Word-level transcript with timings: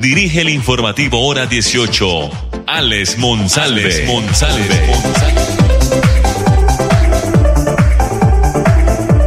dirige 0.00 0.40
el 0.42 0.48
informativo 0.48 1.20
Hora 1.26 1.46
18, 1.46 2.30
Alex 2.66 3.18
Monsalve. 3.18 4.06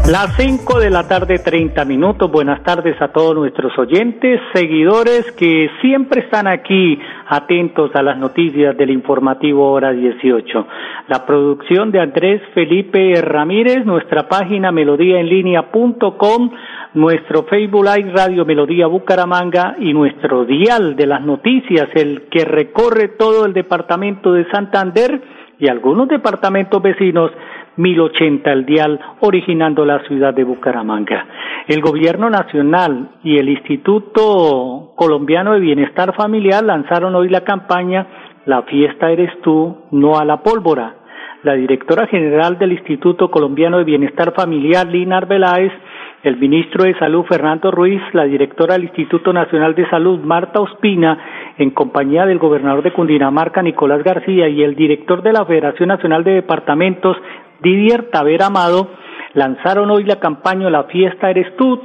Las 0.09 0.35
5 0.37 0.79
de 0.79 0.89
la 0.89 1.07
tarde, 1.07 1.37
30 1.37 1.85
minutos. 1.85 2.31
Buenas 2.31 2.63
tardes 2.63 2.99
a 2.99 3.09
todos 3.09 3.35
nuestros 3.35 3.77
oyentes, 3.77 4.41
seguidores 4.55 5.31
que 5.33 5.69
siempre 5.81 6.21
están 6.21 6.47
aquí 6.47 6.99
atentos 7.27 7.91
a 7.93 8.01
las 8.01 8.17
noticias 8.17 8.75
del 8.75 8.89
informativo 8.89 9.71
Hora 9.71 9.91
18. 9.91 10.67
La 11.09 11.27
producción 11.27 11.91
de 11.91 11.99
Andrés 11.99 12.41
Felipe 12.55 13.21
Ramírez, 13.21 13.85
nuestra 13.85 14.27
página 14.27 14.71
melodíaenlínea.com, 14.71 16.49
nuestro 16.95 17.43
Facebook 17.43 17.85
Live 17.85 18.11
Radio 18.11 18.45
Melodía 18.45 18.87
Bucaramanga 18.87 19.75
y 19.77 19.93
nuestro 19.93 20.43
dial 20.43 20.95
de 20.95 21.05
las 21.05 21.21
noticias, 21.21 21.87
el 21.93 22.23
que 22.31 22.45
recorre 22.45 23.09
todo 23.09 23.45
el 23.45 23.53
departamento 23.53 24.33
de 24.33 24.49
Santander 24.49 25.21
y 25.59 25.67
algunos 25.67 26.07
departamentos 26.07 26.81
vecinos 26.81 27.31
1080 27.79 28.51
el 28.51 28.65
dial, 28.65 28.99
originando 29.21 29.85
la 29.85 30.03
ciudad 30.03 30.33
de 30.33 30.43
Bucaramanga. 30.43 31.25
El 31.65 31.79
Gobierno 31.81 32.29
Nacional 32.29 33.11
y 33.23 33.37
el 33.37 33.47
Instituto 33.47 34.91
Colombiano 34.97 35.53
de 35.53 35.61
Bienestar 35.61 36.13
Familiar 36.13 36.61
lanzaron 36.61 37.15
hoy 37.15 37.29
la 37.29 37.45
campaña 37.45 38.05
La 38.45 38.63
fiesta 38.63 39.09
eres 39.09 39.31
tú, 39.41 39.77
no 39.91 40.17
a 40.19 40.25
la 40.25 40.43
pólvora. 40.43 40.95
La 41.43 41.53
directora 41.53 42.05
general 42.07 42.57
del 42.57 42.73
Instituto 42.73 43.31
Colombiano 43.31 43.77
de 43.77 43.85
Bienestar 43.85 44.33
Familiar, 44.33 44.85
Lina 44.85 45.17
Arbeláez, 45.17 45.71
el 46.23 46.35
ministro 46.35 46.83
de 46.83 46.97
Salud 46.99 47.23
Fernando 47.23 47.71
Ruiz, 47.71 48.01
la 48.11 48.25
directora 48.25 48.73
del 48.73 48.83
Instituto 48.85 49.31
Nacional 49.31 49.73
de 49.73 49.89
Salud 49.89 50.19
Marta 50.19 50.59
Ospina, 50.59 51.17
en 51.59 51.71
compañía 51.71 52.25
del 52.25 52.39
gobernador 52.39 52.81
de 52.83 52.93
Cundinamarca 52.93 53.61
Nicolás 53.61 54.01
García 54.01 54.47
y 54.47 54.63
el 54.63 54.75
director 54.75 55.21
de 55.21 55.33
la 55.33 55.45
Federación 55.45 55.89
Nacional 55.89 56.23
de 56.23 56.31
Departamentos 56.31 57.17
Didier 57.61 58.09
Taver 58.11 58.41
Amado, 58.43 58.87
lanzaron 59.33 59.91
hoy 59.91 60.05
la 60.05 60.19
campaña 60.19 60.69
La 60.69 60.85
fiesta 60.85 61.29
eres 61.29 61.53
tú, 61.57 61.81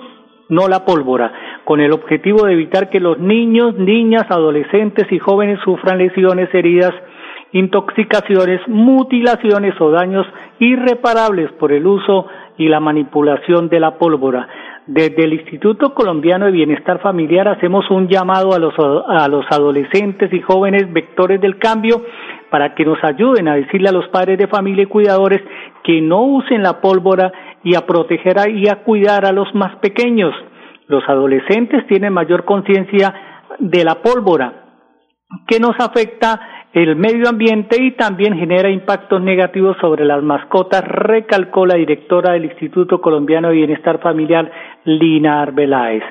no 0.49 0.69
la 0.69 0.85
pólvora, 0.85 1.33
con 1.65 1.81
el 1.81 1.93
objetivo 1.93 2.47
de 2.47 2.53
evitar 2.53 2.89
que 2.89 3.01
los 3.01 3.19
niños, 3.19 3.75
niñas, 3.77 4.27
adolescentes 4.31 5.11
y 5.11 5.19
jóvenes 5.19 5.59
sufran 5.65 5.99
lesiones, 5.99 6.55
heridas, 6.55 6.95
intoxicaciones, 7.53 8.61
mutilaciones 8.69 9.75
o 9.81 9.91
daños 9.91 10.27
irreparables 10.61 11.51
por 11.53 11.73
el 11.73 11.85
uso 11.87 12.27
y 12.59 12.69
la 12.69 12.79
manipulación 12.79 13.69
de 13.69 13.81
la 13.81 13.99
pólvora. 13.99 14.47
Desde 14.87 15.25
el 15.25 15.33
Instituto 15.33 15.95
Colombiano 15.95 16.45
de 16.45 16.53
Bienestar 16.53 17.01
Familiar 17.01 17.49
hacemos 17.49 17.91
un 17.91 18.07
llamado 18.07 18.53
a 18.53 18.59
los, 18.59 18.75
a 18.79 19.27
los 19.29 19.47
adolescentes 19.51 20.31
y 20.31 20.43
jóvenes 20.43 20.93
vectores 20.93 21.41
del 21.41 21.59
cambio 21.59 22.03
para 22.51 22.75
que 22.75 22.85
nos 22.85 23.03
ayuden 23.03 23.49
a 23.49 23.55
decirle 23.55 23.89
a 23.89 23.93
los 23.93 24.07
padres 24.09 24.37
de 24.37 24.47
familia 24.47 24.83
y 24.83 24.87
cuidadores 24.87 25.41
que 25.85 26.03
no 26.03 26.25
usen 26.25 26.63
la 26.63 26.83
pólvora 26.83 27.33
y 27.63 27.75
a 27.77 27.87
proteger 27.87 28.37
y 28.51 28.69
a 28.69 28.83
cuidar 28.85 29.25
a 29.25 29.33
los 29.33 29.55
más 29.55 29.75
pequeños. 29.77 30.35
Los 30.87 31.03
adolescentes 31.09 31.87
tienen 31.87 32.13
mayor 32.13 32.45
conciencia 32.45 33.15
de 33.59 33.85
la 33.85 34.03
pólvora, 34.03 34.65
que 35.47 35.61
nos 35.61 35.81
afecta 35.81 36.39
el 36.75 36.97
medio 36.97 37.29
ambiente 37.29 37.81
y 37.81 37.93
también 37.93 38.37
genera 38.37 38.69
impactos 38.69 39.23
negativos 39.23 39.77
sobre 39.81 40.05
las 40.05 40.23
mascotas, 40.25 40.83
recalcó 40.85 41.67
la 41.67 41.77
directora 41.77 42.33
del 42.33 42.47
Instituto 42.47 43.01
Colombiano 43.01 43.49
de 43.49 43.55
Bienestar 43.55 44.01
Familiar, 44.01 44.51
Lina 44.85 45.43
Arbeláez. 45.43 46.03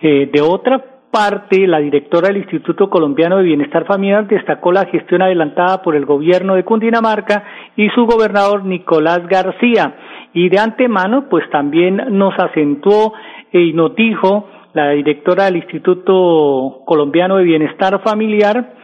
Eh, 0.00 0.28
de 0.32 0.40
otra 0.40 0.84
parte, 1.08 1.68
la 1.68 1.78
directora 1.78 2.28
del 2.28 2.38
Instituto 2.38 2.90
Colombiano 2.90 3.36
de 3.36 3.44
Bienestar 3.44 3.86
Familiar 3.86 4.26
destacó 4.26 4.72
la 4.72 4.86
gestión 4.86 5.22
adelantada 5.22 5.80
por 5.82 5.94
el 5.94 6.04
gobierno 6.04 6.56
de 6.56 6.64
Cundinamarca 6.64 7.44
y 7.76 7.88
su 7.90 8.06
gobernador 8.06 8.64
Nicolás 8.64 9.24
García. 9.28 9.94
Y 10.34 10.48
de 10.48 10.58
antemano, 10.58 11.28
pues 11.30 11.48
también 11.50 12.02
nos 12.10 12.36
acentuó 12.38 13.14
y 13.52 13.72
nos 13.72 13.94
dijo 13.94 14.48
la 14.74 14.90
directora 14.90 15.44
del 15.44 15.58
Instituto 15.58 16.82
Colombiano 16.84 17.36
de 17.36 17.44
Bienestar 17.44 18.02
Familiar, 18.02 18.74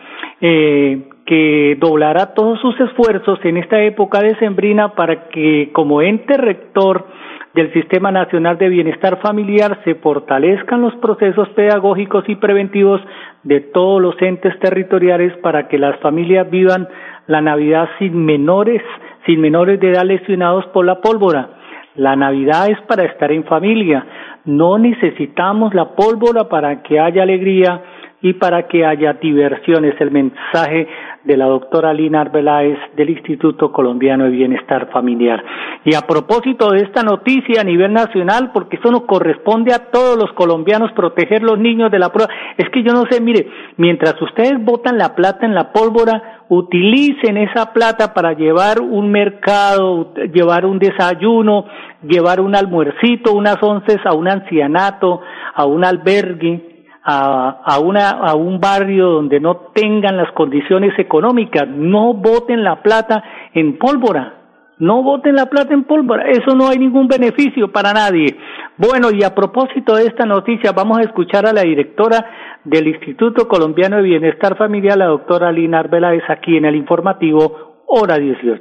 eh, 0.45 1.09
que 1.25 1.77
doblará 1.79 2.35
todos 2.35 2.61
sus 2.61 2.79
esfuerzos 2.81 3.39
en 3.45 3.59
esta 3.59 3.81
época 3.81 4.21
decembrina 4.21 4.95
para 4.95 5.29
que 5.29 5.71
como 5.73 6.03
ente 6.03 6.37
rector 6.37 7.07
del 7.55 7.73
Sistema 7.73 8.11
Nacional 8.11 8.59
de 8.59 8.69
Bienestar 8.69 9.21
Familiar 9.21 9.79
se 9.85 9.95
fortalezcan 9.95 10.83
los 10.83 10.95
procesos 10.97 11.49
pedagógicos 11.51 12.25
y 12.29 12.35
preventivos 12.35 13.01
de 13.45 13.61
todos 13.61 14.03
los 14.03 14.21
entes 14.21 14.59
territoriales 14.59 15.33
para 15.39 15.69
que 15.69 15.79
las 15.79 16.01
familias 16.01 16.51
vivan 16.51 16.89
la 17.29 17.41
Navidad 17.41 17.89
sin 18.01 18.25
menores, 18.25 18.83
sin 19.27 19.41
menores 19.41 19.79
de 19.79 19.91
edad 19.91 20.05
lesionados 20.05 20.67
por 20.67 20.85
la 20.85 21.01
pólvora. 21.01 21.51
La 21.95 22.17
Navidad 22.17 22.69
es 22.69 22.81
para 22.89 23.05
estar 23.05 23.31
en 23.31 23.45
familia. 23.45 24.05
No 24.45 24.77
necesitamos 24.79 25.73
la 25.73 25.95
pólvora 25.95 26.49
para 26.49 26.83
que 26.83 26.99
haya 26.99 27.23
alegría 27.23 27.81
y 28.23 28.35
para 28.35 28.69
que 28.69 28.87
haya 28.87 29.15
diversión. 29.15 29.85
Es 29.85 30.01
el 30.01 30.11
mensaje 30.11 30.89
de 31.25 31.37
la 31.37 31.47
doctora 31.47 31.93
Lina 31.93 32.21
Arbeláez 32.23 32.79
del 32.97 33.11
Instituto 33.11 33.73
Colombiano 33.73 34.25
de 34.25 34.31
Bienestar 34.31 34.91
Familiar. 34.91 35.43
Y 35.85 35.95
a 35.95 36.03
propósito 36.03 36.71
de 36.71 36.79
esta 36.79 37.03
noticia 37.03 37.61
a 37.61 37.65
nivel 37.65 37.93
nacional, 37.93 38.51
porque 38.53 38.77
eso 38.77 38.91
nos 38.91 39.03
corresponde 39.03 39.73
a 39.73 39.91
todos 39.91 40.17
los 40.17 40.33
colombianos 40.33 40.93
proteger 40.93 41.43
los 41.43 41.59
niños 41.59 41.91
de 41.91 41.99
la 41.99 42.11
prueba, 42.11 42.33
es 42.57 42.69
que 42.71 42.83
yo 42.83 42.93
no 42.93 43.05
sé, 43.11 43.21
mire, 43.21 43.47
mientras 43.77 44.21
ustedes 44.21 44.65
botan 44.65 44.99
la 44.99 45.15
plata 45.15 45.47
en 45.47 45.55
la 45.55 45.73
pólvora, 45.73 46.45
utilicen 46.49 47.37
esa 47.37 47.73
plata 47.73 48.15
para 48.15 48.35
llevar 48.35 48.81
un 48.81 49.11
mercado, 49.11 50.13
llevar 50.33 50.67
un 50.67 50.79
desayuno, 50.79 51.67
llevar 52.03 52.41
un 52.41 52.55
almuercito, 52.55 53.33
unas 53.33 53.57
once 53.63 53.99
a 54.05 54.13
un 54.13 54.29
ancianato, 54.29 55.21
a 55.55 55.65
un 55.67 55.85
albergue, 55.85 56.72
a, 57.05 57.63
a, 57.65 57.79
una, 57.81 58.11
a 58.11 58.35
un 58.35 58.61
barrio 58.61 59.11
donde 59.11 59.41
no 59.41 59.71
tengan 59.75 60.17
las 60.17 60.33
condiciones 60.33 60.97
económicas. 60.99 61.69
No 61.69 62.15
voten 62.15 62.63
la 62.63 62.83
plata 62.83 63.23
en 63.55 63.79
pólvora. 63.79 64.39
No 64.79 65.03
voten 65.03 65.37
la 65.37 65.47
plata 65.47 65.75
en 65.75 65.85
pólvora. 65.85 66.29
Eso 66.31 66.57
no 66.57 66.69
hay 66.69 66.79
ningún 66.79 67.07
beneficio 67.07 67.71
para 67.71 67.93
nadie. 67.93 68.37
Bueno, 68.77 69.11
y 69.13 69.23
a 69.23 69.35
propósito 69.35 69.95
de 69.95 70.07
esta 70.07 70.27
noticia, 70.27 70.73
vamos 70.73 70.99
a 70.99 71.03
escuchar 71.03 71.47
a 71.47 71.53
la 71.53 71.63
directora 71.63 72.27
del 72.65 72.89
Instituto 72.89 73.47
Colombiano 73.47 73.97
de 73.97 74.03
Bienestar 74.03 74.57
Familiar, 74.57 74.97
la 74.97 75.07
doctora 75.07 75.53
Lina 75.53 75.81
Arbeláez, 75.81 76.23
aquí 76.29 76.57
en 76.57 76.65
el 76.65 76.77
informativo 76.77 77.85
Hora 77.87 78.17
18. 78.17 78.61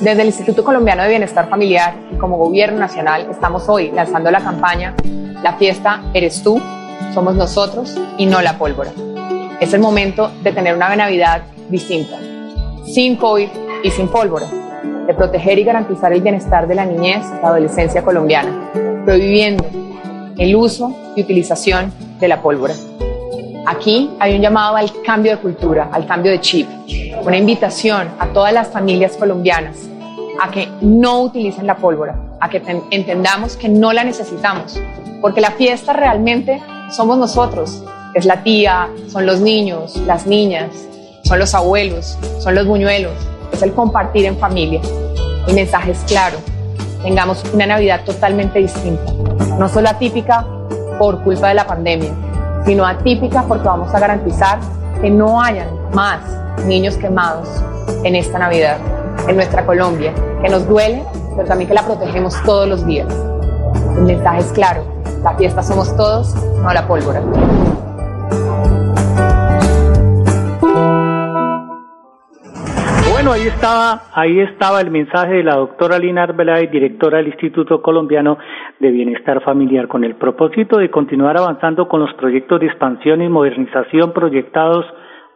Desde 0.00 0.22
el 0.22 0.28
Instituto 0.28 0.64
Colombiano 0.64 1.02
de 1.02 1.10
Bienestar 1.10 1.48
Familiar 1.48 1.94
y 2.12 2.16
como 2.16 2.38
Gobierno 2.38 2.78
Nacional 2.78 3.26
estamos 3.30 3.68
hoy 3.68 3.90
lanzando 3.90 4.30
la 4.30 4.40
campaña 4.40 4.94
La 5.42 5.54
fiesta 5.54 6.00
eres 6.14 6.42
tú 6.42 6.60
somos 7.14 7.34
nosotros 7.34 7.96
y 8.18 8.26
no 8.26 8.40
la 8.42 8.58
pólvora. 8.58 8.90
Es 9.60 9.72
el 9.74 9.80
momento 9.80 10.30
de 10.42 10.52
tener 10.52 10.74
una 10.74 10.94
Navidad 10.94 11.42
distinta, 11.68 12.18
sin 12.84 13.16
COVID 13.16 13.48
y 13.84 13.90
sin 13.90 14.08
pólvora, 14.08 14.46
de 15.06 15.14
proteger 15.14 15.58
y 15.58 15.64
garantizar 15.64 16.12
el 16.12 16.20
bienestar 16.20 16.66
de 16.66 16.74
la 16.74 16.84
niñez 16.84 17.24
y 17.26 17.42
la 17.42 17.48
adolescencia 17.48 18.02
colombiana, 18.02 18.70
prohibiendo 19.04 19.64
el 20.38 20.56
uso 20.56 20.94
y 21.16 21.22
utilización 21.22 21.92
de 22.18 22.28
la 22.28 22.40
pólvora. 22.40 22.74
Aquí 23.66 24.10
hay 24.18 24.34
un 24.34 24.42
llamado 24.42 24.76
al 24.76 24.90
cambio 25.02 25.32
de 25.32 25.38
cultura, 25.38 25.88
al 25.92 26.06
cambio 26.06 26.32
de 26.32 26.40
chip, 26.40 26.68
una 27.24 27.36
invitación 27.36 28.08
a 28.18 28.26
todas 28.28 28.52
las 28.52 28.68
familias 28.68 29.16
colombianas 29.16 29.76
a 30.40 30.50
que 30.50 30.68
no 30.80 31.22
utilicen 31.22 31.66
la 31.66 31.76
pólvora, 31.76 32.16
a 32.40 32.48
que 32.48 32.62
entendamos 32.90 33.56
que 33.56 33.68
no 33.68 33.92
la 33.92 34.02
necesitamos, 34.02 34.80
porque 35.20 35.40
la 35.40 35.52
fiesta 35.52 35.92
realmente 35.92 36.60
somos 36.92 37.16
nosotros. 37.18 37.82
Es 38.14 38.26
la 38.26 38.42
tía, 38.42 38.88
son 39.08 39.26
los 39.26 39.40
niños, 39.40 39.96
las 40.06 40.26
niñas, 40.26 40.70
son 41.24 41.38
los 41.38 41.54
abuelos, 41.54 42.18
son 42.40 42.54
los 42.54 42.66
buñuelos. 42.66 43.14
Es 43.52 43.62
el 43.62 43.72
compartir 43.72 44.26
en 44.26 44.36
familia. 44.38 44.80
El 45.48 45.54
mensaje 45.54 45.92
es 45.92 45.98
claro. 46.06 46.36
Tengamos 47.02 47.42
una 47.52 47.66
Navidad 47.66 48.04
totalmente 48.04 48.58
distinta. 48.58 49.12
No 49.58 49.68
solo 49.68 49.88
atípica 49.88 50.46
por 50.98 51.22
culpa 51.22 51.48
de 51.48 51.54
la 51.54 51.66
pandemia, 51.66 52.12
sino 52.64 52.86
atípica 52.86 53.42
porque 53.48 53.66
vamos 53.66 53.92
a 53.94 53.98
garantizar 53.98 54.60
que 55.00 55.10
no 55.10 55.42
hayan 55.42 55.68
más 55.94 56.20
niños 56.66 56.96
quemados 56.96 57.48
en 58.04 58.14
esta 58.14 58.38
Navidad, 58.38 58.76
en 59.26 59.36
nuestra 59.36 59.66
Colombia, 59.66 60.12
que 60.42 60.48
nos 60.48 60.68
duele, 60.68 61.02
pero 61.34 61.48
también 61.48 61.68
que 61.68 61.74
la 61.74 61.82
protegemos 61.82 62.34
todos 62.44 62.68
los 62.68 62.86
días. 62.86 63.12
El 63.96 64.02
mensaje 64.02 64.40
es 64.40 64.52
claro, 64.52 64.84
la 65.22 65.34
fiesta 65.36 65.62
somos 65.62 65.96
todos, 65.96 66.34
no 66.62 66.72
la 66.72 66.86
pólvora. 66.86 67.20
Bueno, 73.12 73.32
ahí 73.32 73.46
estaba, 73.46 74.02
ahí 74.14 74.40
estaba 74.40 74.80
el 74.80 74.90
mensaje 74.90 75.34
de 75.34 75.44
la 75.44 75.54
doctora 75.54 75.98
Lina 75.98 76.24
Arbeláez, 76.24 76.70
directora 76.72 77.18
del 77.18 77.28
Instituto 77.28 77.80
Colombiano 77.80 78.38
de 78.80 78.90
Bienestar 78.90 79.40
Familiar, 79.42 79.86
con 79.86 80.02
el 80.02 80.16
propósito 80.16 80.78
de 80.78 80.90
continuar 80.90 81.36
avanzando 81.36 81.86
con 81.86 82.00
los 82.00 82.12
proyectos 82.14 82.58
de 82.58 82.66
expansión 82.66 83.22
y 83.22 83.28
modernización 83.28 84.12
proyectados 84.12 84.84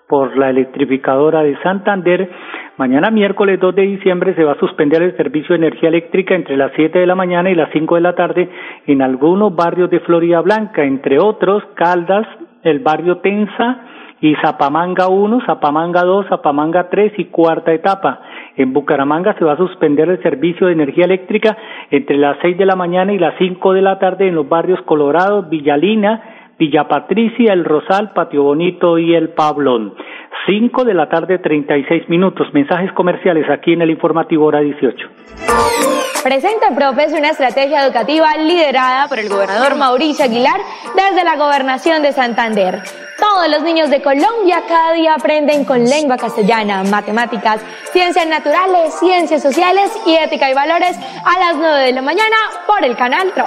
por 0.09 0.37
la 0.37 0.51
electrificadora 0.51 1.43
de 1.43 1.57
Santander. 1.63 2.31
Mañana 2.77 3.11
miércoles 3.11 3.59
2 3.59 3.75
de 3.75 3.83
diciembre 3.83 4.35
se 4.35 4.45
va 4.45 4.53
a 4.53 4.59
suspender 4.59 5.03
el 5.03 5.17
servicio 5.17 5.51
de 5.51 5.67
energía 5.67 5.89
eléctrica 5.89 6.35
entre 6.35 6.57
las 6.57 6.73
7 6.77 6.99
de 6.99 7.07
la 7.07 7.15
mañana 7.15 7.51
y 7.51 7.55
las 7.55 7.71
5 7.73 7.95
de 7.95 8.01
la 8.01 8.15
tarde 8.15 8.49
en 8.87 9.03
algunos 9.03 9.55
barrios 9.55 9.91
de 9.91 10.01
Florida 10.01 10.41
Blanca, 10.41 10.85
entre 10.85 11.19
otros 11.19 11.65
Caldas, 11.75 12.27
el 12.63 12.81
barrio 12.81 13.19
Tensa, 13.19 13.81
y 14.21 14.35
Zapamanga 14.37 15.09
1, 15.09 15.43
Zapamanga 15.45 16.03
2, 16.03 16.27
Zapamanga 16.29 16.89
3 16.89 17.13
y 17.19 17.27
cuarta 17.27 17.73
etapa. 17.73 18.21
En 18.57 18.73
Bucaramanga 18.73 19.35
se 19.35 19.45
va 19.45 19.53
a 19.53 19.57
suspender 19.59 20.09
el 20.09 20.23
servicio 20.23 20.67
de 20.67 20.73
energía 20.73 21.05
eléctrica 21.05 21.57
entre 21.91 22.17
las 22.17 22.39
6 22.41 22.57
de 22.57 22.65
la 22.65 22.77
mañana 22.77 23.13
y 23.13 23.19
las 23.19 23.35
5 23.39 23.75
de 23.75 23.83
la 23.83 23.99
tarde 23.99 24.29
en 24.29 24.35
los 24.35 24.49
barrios 24.49 24.81
Colorado, 24.83 25.43
Villalina, 25.43 26.36
Villa 26.59 26.89
Patricia, 26.89 27.53
El 27.53 27.65
Rosal, 27.65 28.13
Patio 28.13 28.43
Bonito 28.43 28.99
y 28.99 29.15
El 29.15 29.31
Pablón. 29.31 29.95
5 30.47 30.85
de 30.85 30.95
la 30.95 31.09
tarde, 31.09 31.39
36 31.39 32.09
minutos. 32.09 32.49
Mensajes 32.53 32.93
comerciales 32.93 33.49
aquí 33.51 33.73
en 33.73 33.83
el 33.83 33.91
informativo 33.91 34.47
hora 34.47 34.61
18. 34.61 35.09
Presenta 36.23 36.75
Profes 36.75 37.13
una 37.13 37.29
estrategia 37.31 37.85
educativa 37.85 38.37
liderada 38.37 39.07
por 39.09 39.19
el 39.19 39.29
gobernador 39.29 39.77
Mauricio 39.77 40.25
Aguilar 40.25 40.61
desde 40.95 41.25
la 41.25 41.37
gobernación 41.37 42.03
de 42.03 42.13
Santander. 42.13 42.81
Todos 43.19 43.49
los 43.49 43.63
niños 43.63 43.91
de 43.91 44.03
Colombia 44.03 44.63
cada 44.67 44.93
día 44.93 45.15
aprenden 45.15 45.65
con 45.65 45.85
lengua 45.85 46.17
castellana, 46.17 46.85
matemáticas, 46.85 47.65
ciencias 47.93 48.27
naturales, 48.27 48.95
ciencias 48.99 49.43
sociales 49.43 49.91
y 50.07 50.17
ética 50.17 50.51
y 50.51 50.55
valores 50.55 50.99
a 51.25 51.39
las 51.39 51.57
9 51.57 51.85
de 51.85 51.93
la 51.93 52.03
mañana 52.03 52.37
por 52.67 52.85
el 52.85 52.97
canal 52.97 53.33
TRO. 53.33 53.47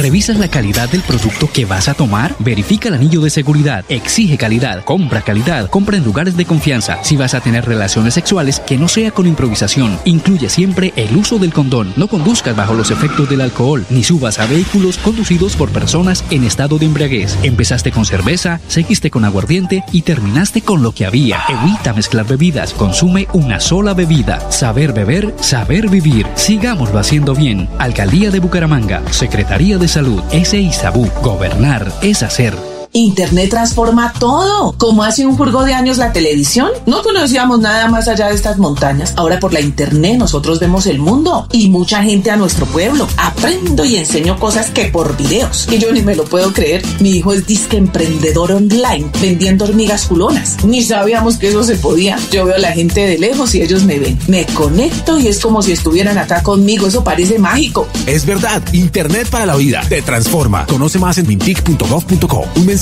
¿Revisas 0.00 0.38
la 0.38 0.48
calidad 0.48 0.88
del 0.88 1.02
producto 1.02 1.50
que 1.52 1.66
vas 1.66 1.86
a 1.86 1.92
tomar? 1.92 2.34
Verifica 2.38 2.88
el 2.88 2.94
anillo 2.94 3.20
de 3.20 3.28
seguridad. 3.28 3.84
Exige 3.90 4.38
calidad. 4.38 4.82
Compra 4.82 5.20
calidad. 5.20 5.68
Compra 5.68 5.98
en 5.98 6.04
lugares 6.04 6.38
de 6.38 6.46
confianza. 6.46 7.04
Si 7.04 7.18
vas 7.18 7.34
a 7.34 7.42
tener 7.42 7.66
relaciones 7.66 8.14
sexuales, 8.14 8.60
que 8.60 8.78
no 8.78 8.88
sea 8.88 9.10
con 9.10 9.26
improvisación. 9.26 9.98
Incluye 10.06 10.48
siempre 10.48 10.94
el 10.96 11.14
uso 11.14 11.38
del 11.38 11.52
condón. 11.52 11.92
No 11.96 12.08
conduzcas 12.08 12.56
bajo 12.56 12.72
los 12.72 12.90
efectos 12.90 13.28
del 13.28 13.42
alcohol, 13.42 13.84
ni 13.90 14.02
subas 14.02 14.38
a 14.38 14.46
vehículos 14.46 14.96
conducidos 14.96 15.54
por 15.54 15.68
personas 15.68 16.24
en 16.30 16.44
estado 16.44 16.78
de 16.78 16.86
embriaguez. 16.86 17.36
Empezaste 17.42 17.92
con 17.92 18.06
cerveza, 18.06 18.58
seguiste 18.68 19.10
con 19.10 19.26
aguardiente 19.26 19.84
y 19.92 20.00
terminaste 20.00 20.62
con 20.62 20.82
lo 20.82 20.92
que 20.92 21.04
había. 21.04 21.42
Evita 21.46 21.92
mezclar 21.92 22.26
bebidas. 22.26 22.72
Consume 22.72 23.28
una 23.34 23.60
sola 23.60 23.92
bebida. 23.92 24.50
Saber 24.50 24.94
beber, 24.94 25.34
saber 25.42 25.90
vivir. 25.90 26.26
Sigámoslo 26.36 26.98
haciendo 26.98 27.34
bien. 27.34 27.68
Alcaldía 27.78 28.30
de 28.30 28.40
Bucaramanga. 28.40 29.02
Secretaría 29.10 29.76
de 29.76 29.89
Salud, 29.90 30.22
SISABU. 30.30 31.04
Gobernar 31.20 31.92
es 32.00 32.22
hacer. 32.22 32.69
Internet 32.92 33.50
transforma 33.50 34.12
todo. 34.18 34.74
Como 34.76 35.04
hace 35.04 35.24
un 35.24 35.36
furgo 35.36 35.62
de 35.62 35.74
años 35.74 35.98
la 35.98 36.12
televisión, 36.12 36.70
no 36.86 37.02
conocíamos 37.02 37.60
nada 37.60 37.88
más 37.88 38.08
allá 38.08 38.28
de 38.28 38.34
estas 38.34 38.58
montañas. 38.58 39.14
Ahora 39.16 39.38
por 39.38 39.52
la 39.52 39.60
Internet 39.60 40.18
nosotros 40.18 40.58
vemos 40.58 40.86
el 40.86 40.98
mundo 40.98 41.46
y 41.52 41.68
mucha 41.68 42.02
gente 42.02 42.32
a 42.32 42.36
nuestro 42.36 42.66
pueblo. 42.66 43.06
Aprendo 43.16 43.84
y 43.84 43.96
enseño 43.96 44.40
cosas 44.40 44.70
que 44.70 44.86
por 44.86 45.16
videos. 45.16 45.68
Y 45.70 45.78
yo 45.78 45.92
ni 45.92 46.02
me 46.02 46.16
lo 46.16 46.24
puedo 46.24 46.52
creer. 46.52 46.82
Mi 46.98 47.10
hijo 47.10 47.32
es 47.32 47.46
disque 47.46 47.76
emprendedor 47.76 48.50
online, 48.50 49.08
vendiendo 49.20 49.66
hormigas 49.66 50.06
culonas. 50.06 50.56
Ni 50.64 50.82
sabíamos 50.82 51.36
que 51.36 51.50
eso 51.50 51.62
se 51.62 51.76
podía. 51.76 52.18
Yo 52.32 52.44
veo 52.44 52.56
a 52.56 52.58
la 52.58 52.72
gente 52.72 53.06
de 53.06 53.18
lejos 53.18 53.54
y 53.54 53.62
ellos 53.62 53.84
me 53.84 54.00
ven. 54.00 54.18
Me 54.26 54.46
conecto 54.46 55.16
y 55.16 55.28
es 55.28 55.38
como 55.38 55.62
si 55.62 55.70
estuvieran 55.70 56.18
acá 56.18 56.42
conmigo. 56.42 56.88
Eso 56.88 57.04
parece 57.04 57.38
mágico. 57.38 57.86
Es 58.06 58.26
verdad. 58.26 58.60
Internet 58.72 59.28
para 59.30 59.46
la 59.46 59.54
vida. 59.54 59.80
Te 59.88 60.02
transforma. 60.02 60.66
Conoce 60.66 60.98
más 60.98 61.18
en 61.18 61.28
mintic.gov.co. 61.28 62.48
Un 62.56 62.66
mensaje 62.66 62.79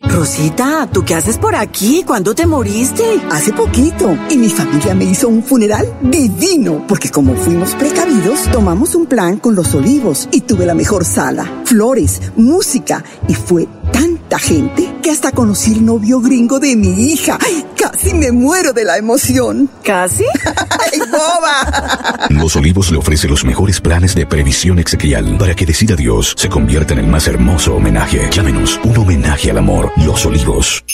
Rosita, 0.00 0.88
¿tú 0.92 1.04
qué 1.04 1.16
haces 1.16 1.38
por 1.38 1.56
aquí? 1.56 2.04
¿Cuándo 2.06 2.36
te 2.36 2.46
moriste? 2.46 3.02
Hace 3.32 3.52
poquito. 3.52 4.16
Y 4.30 4.36
mi 4.36 4.48
familia 4.48 4.94
me 4.94 5.04
hizo 5.06 5.28
un 5.28 5.42
funeral 5.42 5.92
divino. 6.02 6.84
Porque 6.86 7.10
como 7.10 7.34
fuimos 7.34 7.74
precavidos, 7.74 8.44
tomamos 8.52 8.94
un 8.94 9.06
plan 9.06 9.38
con 9.38 9.56
los 9.56 9.74
olivos 9.74 10.28
y 10.30 10.42
tuve 10.42 10.66
la 10.66 10.74
mejor 10.74 11.04
sala, 11.04 11.62
flores, 11.64 12.22
música 12.36 13.02
y 13.26 13.34
fue 13.34 13.66
tanta 14.26 14.38
gente 14.40 14.92
que 15.02 15.10
hasta 15.10 15.30
conocí 15.30 15.72
el 15.72 15.84
novio 15.84 16.20
gringo 16.20 16.58
de 16.58 16.74
mi 16.74 17.12
hija. 17.12 17.38
¡Ay, 17.40 17.64
casi 17.76 18.12
me 18.12 18.32
muero 18.32 18.72
de 18.72 18.84
la 18.84 18.98
emoción. 18.98 19.70
¿Casi? 19.84 20.24
¡Ay, 20.44 20.98
boba! 21.10 22.26
Los 22.30 22.56
Olivos 22.56 22.90
le 22.90 22.98
ofrece 22.98 23.28
los 23.28 23.44
mejores 23.44 23.80
planes 23.80 24.14
de 24.14 24.26
previsión 24.26 24.78
exequial 24.78 25.36
para 25.38 25.54
que 25.54 25.66
decida 25.66 25.94
Dios 25.94 26.34
se 26.36 26.48
convierta 26.48 26.94
en 26.94 27.00
el 27.00 27.06
más 27.06 27.28
hermoso 27.28 27.76
homenaje. 27.76 28.28
Llámenos 28.32 28.80
un 28.82 28.96
homenaje 28.98 29.50
al 29.50 29.58
amor. 29.58 29.92
Los 30.04 30.26
Olivos. 30.26 30.84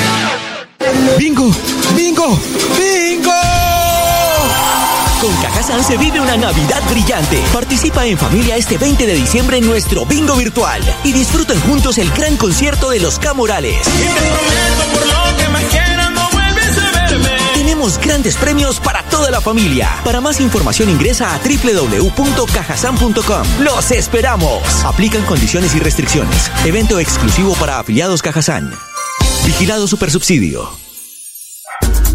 ¡Bingo! 1.17 1.49
¡Bingo! 1.95 2.37
¡Bingo! 2.77 3.31
Con 5.21 5.33
Cajazán 5.41 5.81
se 5.83 5.97
vive 5.97 6.19
una 6.19 6.35
Navidad 6.35 6.81
brillante. 6.89 7.39
Participa 7.53 8.07
en 8.07 8.17
familia 8.17 8.57
este 8.57 8.79
20 8.79 9.05
de 9.05 9.13
diciembre 9.13 9.57
en 9.57 9.67
nuestro 9.67 10.03
bingo 10.05 10.35
virtual 10.35 10.81
y 11.03 11.11
disfruten 11.11 11.59
juntos 11.61 11.99
el 11.99 12.09
gran 12.11 12.37
concierto 12.37 12.89
de 12.89 12.99
los 12.99 13.19
Camorales. 13.19 13.87
Tenemos 17.53 17.99
grandes 17.99 18.35
premios 18.35 18.79
para 18.79 19.03
toda 19.03 19.29
la 19.29 19.41
familia. 19.41 19.91
Para 20.03 20.21
más 20.21 20.41
información 20.41 20.89
ingresa 20.89 21.35
a 21.35 21.39
www.cajasan.com. 21.39 23.43
¡Los 23.59 23.91
esperamos! 23.91 24.63
Aplican 24.83 25.23
condiciones 25.25 25.75
y 25.75 25.79
restricciones. 25.79 26.51
Evento 26.65 26.97
exclusivo 26.99 27.53
para 27.53 27.77
afiliados 27.79 28.23
Cajazán. 28.23 28.73
Vigilado 29.45 29.87
Supersubsidio. 29.87 30.80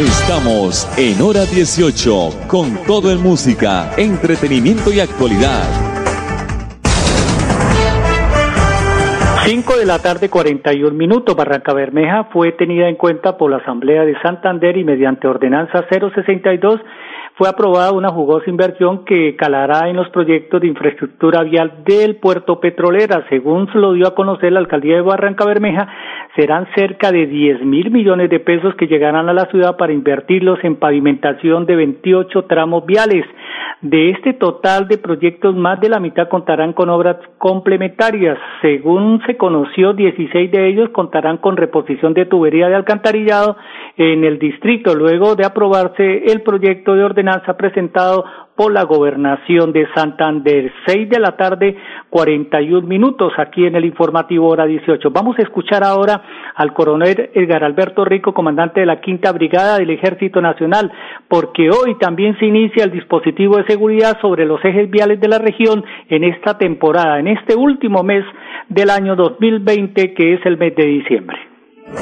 Estamos 0.00 0.88
en 0.96 1.20
hora 1.20 1.44
18 1.44 2.48
con 2.48 2.74
todo 2.86 3.12
en 3.12 3.22
música, 3.22 3.90
entretenimiento 3.98 4.90
y 4.90 4.98
actualidad. 4.98 5.68
5 9.44 9.76
de 9.76 9.84
la 9.84 9.98
tarde 9.98 10.30
41 10.30 10.96
minutos. 10.96 11.36
Barranca 11.36 11.74
Bermeja 11.74 12.30
fue 12.32 12.52
tenida 12.52 12.88
en 12.88 12.96
cuenta 12.96 13.36
por 13.36 13.50
la 13.50 13.58
Asamblea 13.58 14.06
de 14.06 14.18
Santander 14.22 14.78
y 14.78 14.84
mediante 14.84 15.28
ordenanza 15.28 15.84
062 15.90 16.80
fue 17.40 17.48
aprobada 17.48 17.92
una 17.92 18.10
jugosa 18.10 18.50
inversión 18.50 19.06
que 19.06 19.34
calará 19.34 19.88
en 19.88 19.96
los 19.96 20.10
proyectos 20.10 20.60
de 20.60 20.66
infraestructura 20.66 21.42
vial 21.42 21.84
del 21.86 22.16
puerto 22.16 22.60
petrolera. 22.60 23.24
Según 23.30 23.66
se 23.72 23.78
lo 23.78 23.94
dio 23.94 24.08
a 24.08 24.14
conocer 24.14 24.52
la 24.52 24.60
alcaldía 24.60 24.96
de 24.96 25.00
Barranca 25.00 25.46
Bermeja, 25.46 25.88
serán 26.36 26.68
cerca 26.74 27.10
de 27.10 27.26
10 27.26 27.64
mil 27.64 27.90
millones 27.90 28.28
de 28.28 28.40
pesos 28.40 28.74
que 28.74 28.88
llegarán 28.88 29.30
a 29.30 29.32
la 29.32 29.46
ciudad 29.46 29.78
para 29.78 29.94
invertirlos 29.94 30.58
en 30.64 30.76
pavimentación 30.76 31.64
de 31.64 31.76
28 31.76 32.44
tramos 32.44 32.84
viales. 32.84 33.24
De 33.80 34.10
este 34.10 34.34
total 34.34 34.88
de 34.88 34.98
proyectos, 34.98 35.56
más 35.56 35.80
de 35.80 35.88
la 35.88 36.00
mitad 36.00 36.28
contarán 36.28 36.74
con 36.74 36.90
obras 36.90 37.16
complementarias. 37.38 38.36
Según 38.60 39.22
se 39.24 39.38
conoció, 39.38 39.94
16 39.94 40.50
de 40.50 40.68
ellos 40.68 40.90
contarán 40.90 41.38
con 41.38 41.56
reposición 41.56 42.12
de 42.12 42.26
tubería 42.26 42.68
de 42.68 42.74
alcantarillado 42.74 43.56
en 43.96 44.24
el 44.24 44.38
distrito, 44.38 44.94
luego 44.94 45.34
de 45.34 45.46
aprobarse 45.46 46.24
el 46.26 46.42
proyecto 46.42 46.94
de 46.94 47.04
ordenanza 47.04 47.29
presentado 47.56 48.24
por 48.56 48.72
la 48.72 48.82
gobernación 48.82 49.72
de 49.72 49.86
Santander. 49.94 50.72
Seis 50.86 51.08
de 51.08 51.18
la 51.18 51.36
tarde, 51.36 51.76
41 52.10 52.86
minutos 52.86 53.32
aquí 53.38 53.64
en 53.64 53.74
el 53.74 53.84
informativo 53.84 54.48
hora 54.48 54.66
18. 54.66 55.10
Vamos 55.10 55.38
a 55.38 55.42
escuchar 55.42 55.82
ahora 55.82 56.22
al 56.54 56.72
coronel 56.74 57.30
Edgar 57.34 57.64
Alberto 57.64 58.04
Rico, 58.04 58.34
comandante 58.34 58.80
de 58.80 58.86
la 58.86 59.00
Quinta 59.00 59.32
Brigada 59.32 59.78
del 59.78 59.90
Ejército 59.90 60.40
Nacional, 60.40 60.92
porque 61.28 61.70
hoy 61.70 61.96
también 61.98 62.38
se 62.38 62.46
inicia 62.46 62.84
el 62.84 62.90
dispositivo 62.90 63.56
de 63.56 63.66
seguridad 63.66 64.18
sobre 64.20 64.44
los 64.44 64.62
ejes 64.64 64.90
viales 64.90 65.20
de 65.20 65.28
la 65.28 65.38
región 65.38 65.84
en 66.08 66.24
esta 66.24 66.58
temporada, 66.58 67.18
en 67.18 67.28
este 67.28 67.54
último 67.54 68.02
mes 68.02 68.24
del 68.68 68.90
año 68.90 69.16
2020, 69.16 70.14
que 70.14 70.34
es 70.34 70.40
el 70.44 70.58
mes 70.58 70.74
de 70.76 70.84
diciembre. 70.84 71.38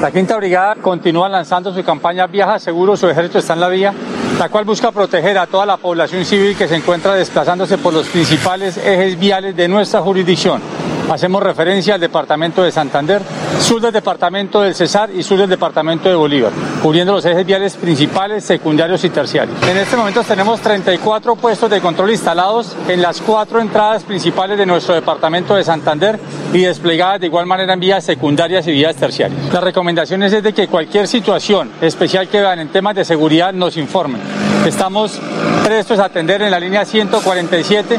La 0.01 0.11
Quinta 0.11 0.37
Brigada 0.37 0.75
continúa 0.75 1.27
lanzando 1.27 1.73
su 1.73 1.83
campaña 1.83 2.27
Viaja 2.27 2.59
Seguro, 2.59 2.95
su 2.95 3.09
ejército 3.09 3.39
está 3.39 3.53
en 3.53 3.59
la 3.59 3.69
vía, 3.69 3.93
la 4.39 4.47
cual 4.47 4.63
busca 4.63 4.91
proteger 4.91 5.37
a 5.37 5.47
toda 5.47 5.65
la 5.65 5.75
población 5.75 6.23
civil 6.23 6.55
que 6.55 6.65
se 6.65 6.77
encuentra 6.77 7.13
desplazándose 7.13 7.77
por 7.77 7.93
los 7.93 8.07
principales 8.07 8.77
ejes 8.77 9.19
viales 9.19 9.53
de 9.53 9.67
nuestra 9.67 9.99
jurisdicción. 9.99 10.61
Hacemos 11.09 11.41
referencia 11.41 11.95
al 11.95 11.99
departamento 11.99 12.61
de 12.61 12.71
Santander, 12.71 13.21
sur 13.59 13.81
del 13.81 13.91
departamento 13.91 14.61
del 14.61 14.75
Cesar 14.75 15.09
y 15.09 15.23
sur 15.23 15.39
del 15.39 15.49
departamento 15.49 16.07
de 16.07 16.13
Bolívar, 16.13 16.51
cubriendo 16.83 17.13
los 17.13 17.25
ejes 17.25 17.45
viales 17.45 17.75
principales, 17.75 18.43
secundarios 18.43 19.03
y 19.03 19.09
terciarios. 19.09 19.57
En 19.63 19.77
este 19.77 19.97
momento 19.97 20.23
tenemos 20.23 20.61
34 20.61 21.35
puestos 21.35 21.69
de 21.69 21.81
control 21.81 22.11
instalados 22.11 22.75
en 22.87 23.01
las 23.01 23.21
cuatro 23.21 23.59
entradas 23.59 24.03
principales 24.03 24.57
de 24.57 24.67
nuestro 24.67 24.93
departamento 24.93 25.55
de 25.55 25.63
Santander 25.63 26.19
y 26.53 26.59
desplegadas 26.59 27.19
de 27.19 27.25
igual 27.25 27.47
manera 27.47 27.73
en 27.73 27.79
vías 27.79 28.03
secundarias 28.03 28.67
y 28.67 28.71
vías 28.71 28.95
terciarias. 28.95 29.51
Las 29.51 29.63
recomendaciones 29.63 30.31
es 30.31 30.43
de 30.43 30.53
que 30.53 30.67
cualquier 30.67 31.07
situación 31.07 31.71
especial 31.81 32.27
que 32.27 32.39
vean 32.39 32.59
en 32.59 32.69
temas 32.69 32.95
de 32.95 33.03
seguridad 33.03 33.51
nos 33.51 33.77
informen. 33.77 34.21
Estamos 34.65 35.19
prestos 35.63 35.99
a 35.99 36.05
atender 36.05 36.41
en 36.41 36.51
la 36.51 36.59
línea 36.59 36.85
147, 36.85 37.97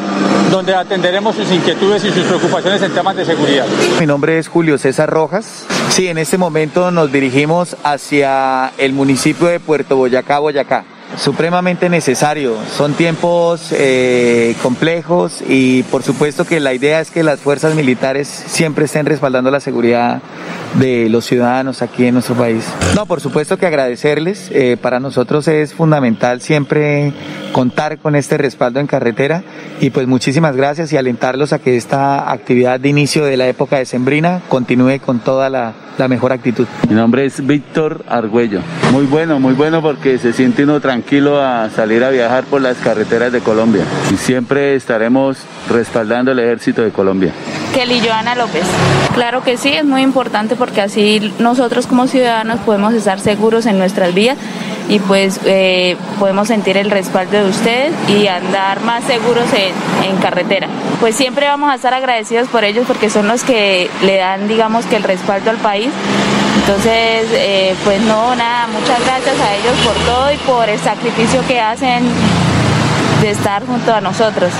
donde 0.50 0.75
atenderemos 0.75 1.35
sus 1.37 1.50
inquietudes 1.50 2.05
y 2.05 2.11
sus 2.11 2.25
preocupaciones 2.25 2.83
en 2.83 2.93
temas 2.93 3.17
de 3.17 3.25
seguridad. 3.25 3.67
Mi 3.99 4.07
nombre 4.07 4.38
es 4.38 4.49
Julio 4.49 4.79
César 4.79 5.11
Rojas. 5.11 5.67
Sí, 5.88 6.09
en 6.09 6.19
este 6.19 6.38
momento 6.38 6.90
nos 6.90 7.11
dirigimos 7.11 7.76
hacia 7.83 8.73
el 8.79 8.93
municipio 8.93 9.49
de 9.49 9.59
Puerto 9.59 9.97
Boyacá, 9.97 10.38
Boyacá 10.38 10.85
supremamente 11.17 11.88
necesario. 11.88 12.57
Son 12.76 12.95
tiempos 12.95 13.73
eh, 13.73 14.55
complejos 14.62 15.43
y 15.47 15.83
por 15.85 16.02
supuesto 16.02 16.45
que 16.45 16.61
la 16.61 16.75
idea 16.75 17.00
es 17.00 17.11
que 17.11 17.23
las 17.23 17.40
fuerzas 17.40 17.75
militares 17.75 18.29
siempre 18.29 18.85
estén 18.85 19.07
respaldando 19.07 19.50
la 19.50 19.61
seguridad 19.61 20.23
de 20.75 21.09
los 21.09 21.25
ciudadanos 21.25 21.83
aquí 21.83 22.07
en 22.07 22.14
nuestro 22.14 22.35
país. 22.35 22.64
No, 22.95 23.07
por 23.07 23.21
supuesto 23.21 23.57
que 23.57 23.67
agradecerles. 23.67 24.50
Eh, 24.52 24.76
para 24.81 25.00
nosotros 25.00 25.49
es 25.49 25.75
fundamental 25.75 26.40
siempre 26.40 27.12
contar 27.52 27.99
con 27.99 28.14
este 28.14 28.38
respaldo 28.38 28.81
en 28.81 28.87
carretera 28.87 29.43
y 29.81 29.90
pues 29.90 30.07
muchísimas 30.07 30.57
gracias 30.57 30.93
y 30.93 30.97
alentarlos 30.97 31.52
a 31.52 31.59
que 31.59 31.76
esta 31.76 32.31
actividad 32.31 32.79
de 32.79 32.88
inicio 32.88 33.25
de 33.25 33.37
la 33.37 33.49
época 33.49 33.79
de 33.79 33.85
Sembrina 33.85 34.40
continúe 34.49 35.00
con 35.05 35.19
toda 35.19 35.50
la, 35.50 35.75
la 36.00 36.09
mejor 36.09 36.33
actitud. 36.33 36.66
Mi 36.88 36.95
nombre 36.95 37.26
es 37.26 37.47
Víctor 37.47 38.04
Argüello. 38.09 38.62
Muy 38.90 39.04
bueno, 39.04 39.38
muy 39.38 39.52
bueno 39.52 39.83
porque 39.83 40.19
se 40.19 40.33
siente 40.33 40.64
uno 40.64 40.80
tranquilo 40.80 41.40
a 41.40 41.69
salir 41.69 42.02
a 42.02 42.09
viajar 42.09 42.45
por 42.45 42.62
las 42.62 42.78
carreteras 42.78 43.30
de 43.33 43.40
Colombia 43.40 43.85
y 44.11 44.16
siempre 44.16 44.75
estaremos 44.75 45.37
respaldando 45.69 46.33
el 46.33 46.38
ejército 46.38 46.80
de 46.80 46.90
Colombia. 46.90 47.33
Kelly 47.75 48.00
Joana 48.00 48.35
López. 48.35 48.64
Claro 49.14 49.42
que 49.42 49.59
sí, 49.59 49.69
es 49.69 49.85
muy 49.85 50.00
importante 50.00 50.57
porque 50.57 50.80
así 50.80 51.33
nosotros 51.38 51.87
como 51.87 52.07
ciudadanos 52.07 52.61
podemos 52.61 52.95
estar 52.95 53.21
seguros 53.21 53.66
en 53.66 53.78
nuestras 53.78 54.14
vías 54.14 54.38
y 54.90 54.99
pues 54.99 55.38
eh, 55.44 55.97
podemos 56.18 56.49
sentir 56.49 56.76
el 56.76 56.90
respaldo 56.90 57.44
de 57.44 57.49
ustedes 57.49 57.92
y 58.09 58.26
andar 58.26 58.80
más 58.80 59.04
seguros 59.04 59.47
en, 59.52 60.11
en, 60.11 60.16
carretera. 60.16 60.66
Pues 60.99 61.14
siempre 61.14 61.47
vamos 61.47 61.70
a 61.70 61.76
estar 61.76 61.94
agradecidos 61.94 62.49
por 62.49 62.64
ellos 62.64 62.85
porque 62.88 63.09
son 63.09 63.28
los 63.28 63.44
que 63.44 63.88
le 64.02 64.16
dan, 64.16 64.49
digamos, 64.49 64.85
que 64.87 64.97
el 64.97 65.04
respaldo 65.04 65.50
al 65.50 65.59
país. 65.59 65.90
Entonces, 66.56 67.26
eh, 67.32 67.75
pues 67.85 68.00
no, 68.02 68.35
nada, 68.35 68.66
muchas 68.66 69.00
gracias 69.04 69.40
a 69.40 69.54
ellos 69.54 69.75
por 69.85 69.94
todo 70.04 70.32
y 70.32 70.37
por 70.38 70.68
el 70.68 70.78
sacrificio 70.80 71.40
que 71.47 71.61
hacen 71.61 72.02
de 73.23 73.30
estar 73.30 73.64
junto 73.64 73.94
a 73.94 74.00
nosotros. 74.00 74.50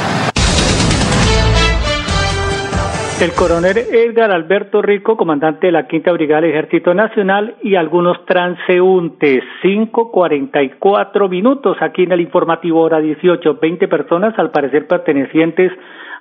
El 3.21 3.35
coronel 3.35 3.77
Edgar 3.77 4.31
Alberto 4.31 4.81
Rico, 4.81 5.15
comandante 5.15 5.67
de 5.67 5.73
la 5.73 5.87
Quinta 5.87 6.11
Brigada 6.11 6.41
del 6.41 6.53
Ejército 6.53 6.95
Nacional, 6.95 7.57
y 7.63 7.75
algunos 7.75 8.25
transeúntes. 8.25 9.45
5.44 9.63 11.29
minutos 11.29 11.77
aquí 11.83 12.05
en 12.05 12.13
el 12.13 12.23
informativo 12.23 12.81
hora 12.81 12.99
18. 12.99 13.59
20 13.61 13.89
personas, 13.89 14.39
al 14.39 14.51
parecer 14.51 14.87
pertenecientes 14.87 15.71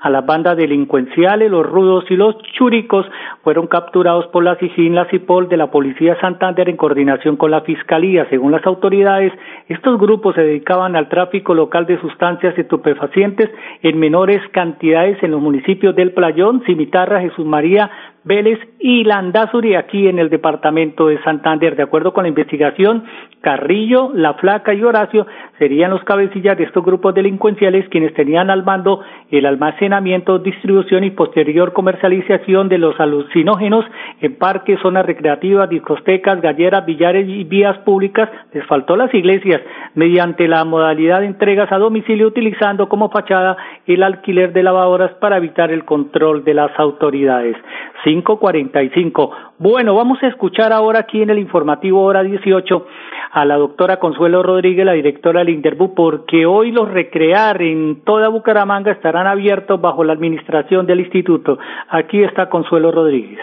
a 0.02 0.10
las 0.10 0.26
bandas 0.26 0.56
delincuenciales, 0.56 1.52
los 1.52 1.66
rudos 1.66 2.06
y 2.10 2.16
los 2.16 2.38
churicos 2.58 3.06
fueron 3.44 3.68
capturados 3.68 4.28
por 4.28 4.44
la 4.44 4.56
SIGIN, 4.56 4.96
la 4.96 5.06
CIPOL 5.06 5.50
de 5.50 5.58
la 5.58 5.72
Policía 5.72 6.18
Santander 6.22 6.70
en 6.70 6.78
coordinación 6.78 7.36
con 7.36 7.52
la 7.52 7.62
Fiscalía. 7.62 8.26
Según 8.30 8.54
las 8.54 8.66
autoridades, 8.66 9.34
estos 9.68 10.00
grupos 10.00 10.36
se 10.36 10.42
dedicaban 10.42 10.96
al 10.96 11.10
tráfico 11.10 11.54
local 11.54 11.86
de 11.86 12.00
sustancias 12.00 12.58
estupefacientes 12.58 13.50
en 13.84 14.00
menores 14.00 14.42
cantidades 14.52 15.22
en 15.22 15.32
los 15.32 15.42
municipios 15.42 15.94
del 15.96 16.14
Playón, 16.14 16.64
Cimitarra, 16.66 16.89
Jesús 17.20 17.46
María, 17.46 17.90
Vélez 18.24 18.60
y 18.80 19.04
Landazuri 19.06 19.76
aquí 19.76 20.08
en 20.08 20.20
el 20.20 20.30
departamento 20.30 21.08
de 21.08 21.22
Santander. 21.24 21.76
De 21.76 21.84
acuerdo 21.84 22.14
con 22.14 22.24
la 22.24 22.30
investigación, 22.30 23.06
Carrillo, 23.42 24.12
La 24.14 24.34
Flaca 24.34 24.74
y 24.74 24.84
Horacio 24.84 25.26
serían 25.58 25.92
los 25.92 26.04
cabecillas 26.04 26.58
de 26.58 26.66
estos 26.66 26.84
grupos 26.84 27.16
delincuenciales 27.16 27.88
quienes 27.90 28.14
tenían 28.14 28.50
al 28.50 28.64
mando 28.64 29.02
el 29.32 29.46
almacenamiento, 29.46 30.40
distribución 30.40 31.04
y 31.06 31.12
posterior 31.12 31.74
comercialización 31.74 32.68
de 32.68 32.78
los 32.78 33.00
alucinógenos 33.00 33.86
en 34.22 34.36
parques, 34.36 34.80
zonas 34.82 35.06
recreativas, 35.06 35.70
discotecas, 35.70 36.42
galleras, 36.42 36.86
billares 36.86 37.28
y 37.28 37.46
vías 37.46 37.78
públicas. 37.80 38.30
Les 38.54 38.66
faltó 38.66 38.96
las 38.98 39.14
iglesias 39.14 39.62
mediante 39.96 40.48
la 40.48 40.64
modalidad 40.66 41.22
de 41.22 41.28
entregas 41.28 41.72
a 41.72 41.78
domicilio 41.78 42.28
utilizando 42.28 42.90
como 42.90 43.10
fachada 43.10 43.58
el 43.86 44.04
alquiler 44.04 44.54
de 44.54 44.64
lavadoras 44.64 45.12
para 45.20 45.38
evitar 45.38 45.72
el 45.72 45.86
control 45.86 46.44
de 46.44 46.54
las 46.54 46.72
autoridades. 46.78 47.56
545. 48.04 49.32
Bueno, 49.58 49.96
vamos 49.96 50.20
a 50.22 50.28
escuchar 50.28 50.72
ahora 50.72 51.00
aquí 51.00 51.22
en 51.22 51.30
el 51.30 51.40
informativo 51.40 52.02
hora 52.02 52.24
18 52.24 52.86
a 53.32 53.46
la 53.46 53.58
doctora 53.58 54.00
Consuelo 54.00 54.42
Rodríguez, 54.42 54.86
la 54.86 54.94
directora 54.94 55.40
del 55.42 55.50
Interbu, 55.50 55.94
porque 55.94 56.46
hoy 56.46 56.72
los 56.72 56.90
recrear 56.90 57.62
en 57.62 58.04
toda 58.04 58.30
Bucaramanga 58.30 58.92
estarán 58.92 59.28
abiertos 59.28 59.80
bajo 59.80 60.04
la 60.04 60.14
administración 60.14 60.88
del 60.88 61.02
instituto. 61.02 61.58
Aquí 61.90 62.24
está 62.24 62.50
Consuelo 62.50 62.92
Rodríguez. 62.92 63.40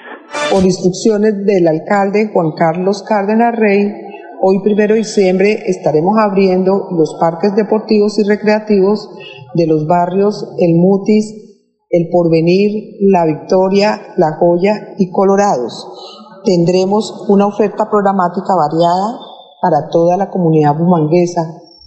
Por 0.50 0.64
instrucciones 0.64 1.44
del 1.44 1.68
alcalde 1.68 2.30
Juan 2.32 2.52
Carlos 2.56 3.04
Cárdenas 3.06 3.54
Rey, 3.56 4.05
hoy 4.42 4.60
primero 4.62 4.94
de 4.94 5.00
diciembre 5.00 5.62
estaremos 5.66 6.16
abriendo 6.18 6.88
los 6.90 7.16
parques 7.20 7.54
deportivos 7.54 8.18
y 8.18 8.24
recreativos 8.24 9.10
de 9.54 9.66
los 9.66 9.86
barrios 9.86 10.46
El 10.58 10.76
Mutis, 10.76 11.34
El 11.90 12.08
Porvenir, 12.10 12.96
La 13.00 13.24
Victoria, 13.24 14.00
La 14.16 14.36
Joya 14.38 14.94
y 14.98 15.10
Colorados. 15.10 15.86
Tendremos 16.44 17.26
una 17.28 17.46
oferta 17.46 17.88
programática 17.90 18.54
variada 18.54 19.18
para 19.62 19.88
toda 19.90 20.16
la 20.16 20.30
comunidad 20.30 20.76
bumanguesa, 20.76 21.42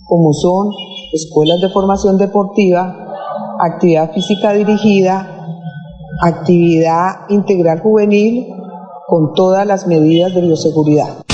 como 0.08 0.34
son 0.34 0.72
escuelas 1.14 1.62
de 1.62 1.70
formación 1.70 2.18
deportiva, 2.18 3.14
actividad 3.60 4.12
física 4.12 4.54
dirigida, 4.54 5.36
actividad 6.22 7.30
integral 7.30 7.80
juvenil, 7.82 8.48
con 9.08 9.34
todas 9.34 9.66
las 9.66 9.88
medidas 9.88 10.34
de 10.34 10.42
bioseguridad. 10.42 11.29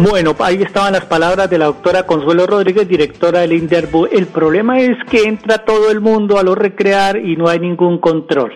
Bueno, 0.00 0.30
ahí 0.38 0.62
estaban 0.62 0.92
las 0.92 1.06
palabras 1.06 1.50
de 1.50 1.58
la 1.58 1.64
doctora 1.64 2.04
Consuelo 2.04 2.46
Rodríguez, 2.46 2.86
directora 2.86 3.40
del 3.40 3.52
INDERBU. 3.52 4.06
El 4.12 4.26
problema 4.26 4.78
es 4.78 4.96
que 5.10 5.24
entra 5.24 5.64
todo 5.64 5.90
el 5.90 6.00
mundo 6.00 6.38
a 6.38 6.44
lo 6.44 6.54
recrear 6.54 7.16
y 7.16 7.34
no 7.34 7.48
hay 7.48 7.58
ningún 7.58 7.98
control. 7.98 8.52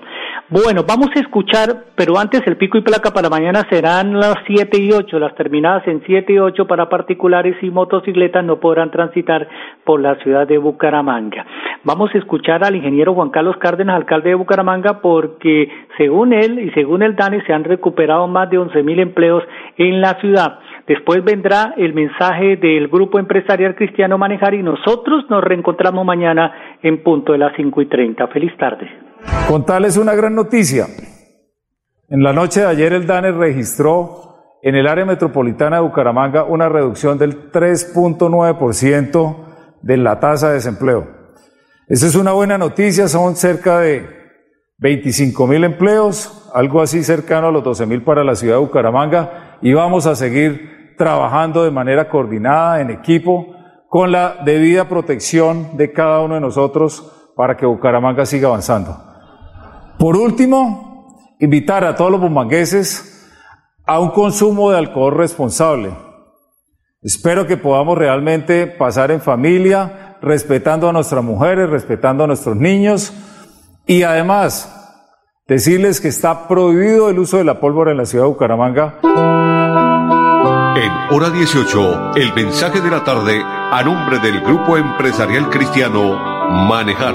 Bueno, 0.51 0.85
vamos 0.87 1.09
a 1.17 1.19
escuchar, 1.19 1.87
pero 1.97 2.17
antes 2.17 2.43
el 2.47 2.59
pico 2.59 2.79
y 2.79 2.83
placa 2.83 3.11
para 3.11 3.29
mañana 3.29 3.67
serán 3.71 4.21
las 4.21 4.37
7 4.47 4.81
y 4.81 4.93
8, 4.93 5.19
las 5.19 5.35
terminadas 5.35 5.89
en 5.89 6.03
7 6.07 6.33
y 6.33 6.39
8 6.39 6.67
para 6.67 6.89
particulares 6.89 7.57
y 7.61 7.71
motocicletas 7.71 8.45
no 8.45 8.61
podrán 8.61 8.93
transitar 8.93 9.49
por 9.85 10.01
la 10.01 10.15
ciudad 10.17 10.47
de 10.47 10.59
Bucaramanga. 10.59 11.45
Vamos 11.85 12.15
a 12.15 12.19
escuchar 12.19 12.63
al 12.63 12.77
ingeniero 12.77 13.15
Juan 13.15 13.31
Carlos 13.31 13.57
Cárdenas, 13.57 13.97
alcalde 13.97 14.29
de 14.29 14.35
Bucaramanga, 14.37 15.01
porque 15.01 15.69
según 15.97 16.35
él 16.35 16.61
y 16.61 16.71
según 16.71 17.03
el 17.03 17.17
DANE 17.17 17.43
se 17.47 17.53
han 17.53 17.65
recuperado 17.65 18.29
más 18.29 18.49
de 18.51 18.59
11 18.59 18.83
mil 18.85 19.01
empleos 19.01 19.43
en 19.77 20.01
la 20.01 20.21
ciudad. 20.21 20.59
Después 20.87 21.23
vendrá 21.25 21.75
el 21.77 21.95
mensaje 21.95 22.57
del 22.57 22.89
Grupo 22.89 23.21
Empresarial 23.21 23.77
Cristiano 23.77 24.19
Manejar 24.19 24.55
y 24.55 24.63
nosotros 24.63 25.25
nos 25.31 25.43
reencontramos 25.45 26.05
mañana 26.05 26.79
en 26.83 27.03
punto 27.05 27.33
de 27.33 27.39
las 27.39 27.53
5 27.57 27.83
y 27.83 27.87
30. 27.87 28.27
Feliz 28.29 28.53
tarde. 28.59 28.89
Contarles 29.49 29.97
una 29.97 30.15
gran 30.15 30.35
noticia. 30.35 30.87
En 32.09 32.23
la 32.23 32.33
noche 32.33 32.61
de 32.61 32.67
ayer 32.67 32.93
el 32.93 33.07
DANE 33.07 33.31
registró 33.31 34.59
en 34.63 34.75
el 34.75 34.89
área 34.89 35.05
metropolitana 35.05 35.77
de 35.77 35.83
Bucaramanga 35.83 36.45
una 36.45 36.69
reducción 36.69 37.17
del 37.17 37.51
3.9% 37.53 39.37
de 39.83 39.97
la 39.97 40.19
tasa 40.19 40.49
de 40.49 40.55
desempleo. 40.55 41.07
Esa 41.89 42.07
es 42.07 42.15
una 42.17 42.33
buena 42.33 42.59
noticia, 42.59 43.07
son 43.09 43.37
cerca 43.37 43.79
de 43.81 44.07
25 44.79 45.47
mil 45.47 45.65
empleos, 45.65 46.51
algo 46.55 46.81
así 46.81 47.03
cercano 47.05 47.49
a 47.49 47.53
los 47.53 47.63
12 47.63 47.87
mil 47.87 48.03
para 48.03 48.25
la 48.25 48.35
ciudad 48.35 48.57
de 48.57 48.61
Bucaramanga 48.61 49.42
y 49.63 49.73
vamos 49.73 50.07
a 50.07 50.17
seguir 50.17 50.95
trabajando 50.99 51.65
de 51.65 51.71
manera 51.71 52.09
coordinada, 52.09 52.81
en 52.81 52.91
equipo, 52.91 53.55
con 53.89 54.11
la 54.11 54.37
debida 54.45 54.89
protección 54.89 55.77
de 55.77 55.93
cada 55.93 56.21
uno 56.21 56.35
de 56.35 56.41
nosotros 56.41 57.31
para 57.37 57.57
que 57.57 57.67
Bucaramanga 57.67 58.27
siga 58.27 58.49
avanzando. 58.49 58.97
Por 59.99 60.17
último, 60.17 61.37
invitar 61.39 61.85
a 61.85 61.95
todos 61.95 62.11
los 62.11 62.21
bumangueses 62.21 63.31
a 63.87 64.01
un 64.01 64.11
consumo 64.11 64.71
de 64.71 64.79
alcohol 64.79 65.15
responsable. 65.15 65.91
Espero 67.03 67.47
que 67.47 67.57
podamos 67.57 67.99
realmente 67.99 68.67
pasar 68.67 69.11
en 69.11 69.21
familia, 69.21 70.19
respetando 70.23 70.89
a 70.89 70.93
nuestras 70.93 71.23
mujeres, 71.23 71.69
respetando 71.69 72.25
a 72.25 72.27
nuestros 72.27 72.57
niños 72.57 73.13
y 73.87 74.05
además 74.05 74.73
decirles 75.49 76.01
que 76.01 76.09
está 76.09 76.47
prohibido 76.47 77.11
el 77.11 77.19
uso 77.19 77.39
de 77.39 77.45
la 77.45 77.61
pólvora 77.61 77.91
en 77.91 77.99
la 77.99 78.07
ciudad 78.07 78.25
de 78.25 78.31
Bucaramanga. 78.31 79.01
En 80.75 80.91
hora 81.11 81.29
18, 81.29 82.15
el 82.17 82.33
mensaje 82.33 82.81
de 82.81 82.91
la 82.91 83.05
tarde 83.05 83.43
a 83.45 83.83
nombre 83.85 84.19
del 84.21 84.41
Grupo 84.41 84.79
Empresarial 84.79 85.51
Cristiano 85.51 86.19
Manejar. 86.67 87.15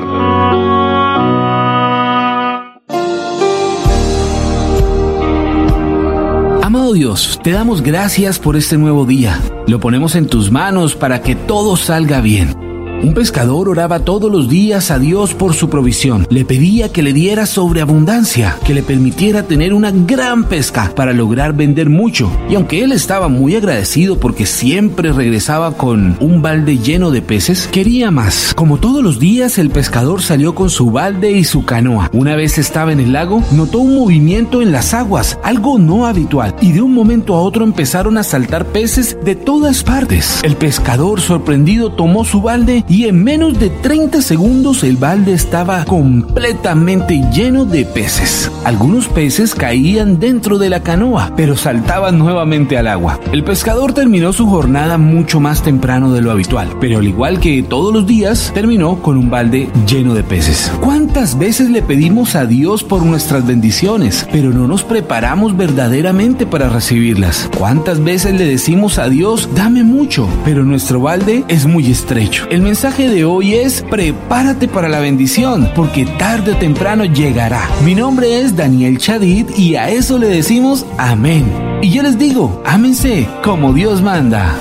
Amado 6.62 6.93
Dios, 6.93 7.39
te 7.43 7.50
damos 7.50 7.82
gracias 7.82 8.38
por 8.38 8.58
este 8.58 8.78
nuevo 8.78 9.08
día. 9.08 9.41
Lo 9.65 9.80
ponemos 9.80 10.13
en 10.15 10.28
tus 10.28 10.52
manos 10.52 10.96
para 10.96 11.24
que 11.24 11.36
todo 11.36 11.78
salga 11.78 12.22
bien. 12.22 12.67
Un 13.04 13.14
pescador 13.14 13.70
oraba 13.70 14.00
todos 14.00 14.32
los 14.32 14.50
días 14.50 14.90
a 14.90 14.98
Dios 14.98 15.36
por 15.36 15.54
su 15.54 15.70
provisión. 15.70 16.26
Le 16.32 16.46
pedía 16.46 16.92
que 16.92 17.04
le 17.04 17.14
diera 17.14 17.46
sobreabundancia, 17.46 18.58
que 18.66 18.74
le 18.74 18.82
permitiera 18.82 19.44
tener 19.44 19.74
una 19.74 19.92
gran 19.92 20.46
pesca 20.46 20.92
para 20.96 21.14
lograr 21.14 21.54
vender 21.54 21.90
mucho. 21.90 22.32
Y 22.50 22.56
aunque 22.56 22.84
él 22.84 22.92
estaba 22.92 23.28
muy 23.28 23.56
agradecido 23.56 24.20
porque 24.20 24.48
siempre 24.48 25.14
regresaba 25.14 25.74
con 25.78 26.18
un 26.20 26.42
balde 26.42 26.80
lleno 26.80 27.12
de 27.12 27.22
peces, 27.22 27.68
quería 27.72 28.10
más. 28.10 28.54
Como 28.56 28.78
todos 28.80 29.04
los 29.04 29.20
días, 29.20 29.60
el 29.60 29.70
pescador 29.70 30.24
salió 30.24 30.56
con 30.56 30.72
su 30.72 30.90
balde 30.90 31.32
y 31.32 31.44
su 31.44 31.66
canoa. 31.66 32.10
Una 32.14 32.36
vez 32.36 32.58
estaba 32.58 32.92
en 32.92 33.00
el 33.00 33.14
lago, 33.14 33.44
notó 33.52 33.78
un 33.80 33.96
movimiento 33.96 34.64
en 34.64 34.72
las 34.72 34.96
aguas, 34.96 35.38
algo 35.44 35.78
no 35.78 36.08
habitual, 36.08 36.56
y 36.62 36.72
de 36.72 36.82
un 36.82 36.96
momento 36.96 37.36
a 37.36 37.42
otro 37.42 37.64
empezaron 37.64 38.18
a 38.18 38.24
saltar 38.24 38.66
peces 38.66 39.18
de 39.24 39.36
todas 39.36 39.84
partes. 39.84 40.40
El 40.44 40.56
pescador 40.56 41.22
sorprendido 41.22 41.92
tomó 41.92 42.26
su 42.26 42.42
balde 42.42 42.86
y 42.89 43.06
en 43.06 43.23
menos 43.23 43.60
de 43.60 43.69
30 43.69 44.21
segundos 44.21 44.84
el 44.84 44.97
balde 44.97 45.34
estaba 45.34 45.86
completamente 45.86 47.23
lleno 47.34 47.65
de 47.65 47.86
peces. 47.86 48.52
Algunos 48.63 49.08
peces 49.08 49.56
caían 49.56 50.19
dentro 50.19 50.58
de 50.58 50.69
la 50.69 50.82
canoa, 50.82 51.32
pero 51.36 51.56
saltaban 51.56 52.17
nuevamente 52.17 52.78
al 52.78 52.88
agua. 52.88 53.19
El 53.32 53.43
pescador 53.43 53.93
terminó 53.93 54.34
su 54.34 54.47
jornada 54.47 54.97
mucho 54.97 55.39
más 55.39 55.63
temprano 55.63 56.12
de 56.12 56.21
lo 56.21 56.32
habitual, 56.32 56.76
pero 56.80 57.00
al 57.00 57.08
igual 57.08 57.39
que 57.39 57.63
todos 57.63 57.93
los 57.93 58.08
días, 58.08 58.52
terminó 58.54 59.02
con 59.02 59.17
un 59.17 59.30
balde 59.30 59.69
lleno 59.88 60.13
de 60.13 60.23
peces. 60.23 60.71
¿Cuántas 60.82 61.38
veces 61.38 61.69
le 61.69 61.82
pedimos 61.82 62.36
a 62.36 62.45
Dios 62.45 62.84
por 62.84 63.04
nuestras 63.04 63.45
bendiciones, 63.45 64.28
pero 64.32 64.52
no 64.52 64.67
nos 64.67 64.84
preparamos 64.84 65.56
verdaderamente 65.56 66.45
para 66.45 66.69
recibirlas? 66.69 67.50
¿Cuántas 67.58 68.04
veces 68.04 68.34
le 68.34 68.45
decimos 68.45 69.00
a 69.00 69.10
Dios, 69.10 69.50
dame 69.56 69.84
mucho, 69.84 70.28
pero 70.45 70.63
nuestro 70.63 71.00
balde 71.00 71.43
es 71.47 71.65
muy 71.65 71.89
estrecho? 71.91 72.45
El 72.50 72.62
mensaje 72.78 73.10
de 73.10 73.26
hoy 73.26 73.56
es 73.56 73.82
prepárate 73.82 74.68
para 74.68 74.88
la 74.88 75.00
bendición, 75.00 75.72
porque 75.74 76.06
tarde 76.06 76.52
o 76.52 76.58
temprano 76.58 77.06
llegará. 77.06 77.68
Mi 77.84 77.96
nombre 77.96 78.40
es 78.40 78.56
Daniel 78.56 79.00
Chadid 79.00 79.50
y 79.58 79.76
a 79.76 79.90
eso 79.90 80.20
le 80.20 80.28
decimos 80.28 80.86
amén. 81.00 81.52
Y 81.82 81.90
yo 81.90 82.04
les 82.04 82.20
digo, 82.20 82.62
ámense 82.68 83.28
como 83.44 83.74
Dios 83.74 84.04
manda. 84.04 84.54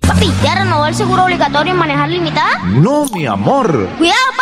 Papi, 0.00 0.32
¿ya 0.42 0.54
renovó 0.54 0.86
el 0.86 0.94
seguro 0.94 1.24
obligatorio 1.24 1.74
en 1.74 1.78
manejar 1.78 2.08
limitada? 2.08 2.60
No, 2.68 3.04
mi 3.12 3.26
amor. 3.26 3.90
Cuidado, 3.98 4.16
papi. 4.30 4.41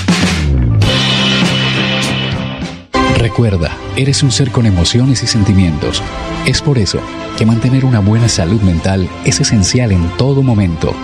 Recuerda, 3.21 3.77
eres 3.95 4.21
un 4.23 4.31
ser 4.31 4.49
con 4.49 4.65
emociones 4.65 5.21
y 5.21 5.27
sentimientos. 5.27 6.01
Es 6.47 6.59
por 6.59 6.79
eso 6.79 6.99
que 7.37 7.45
mantener 7.45 7.85
una 7.85 7.99
buena 7.99 8.27
salud 8.27 8.59
mental 8.61 9.07
es 9.25 9.39
esencial 9.39 9.91
en 9.91 10.09
todo 10.17 10.41
momento. 10.41 10.95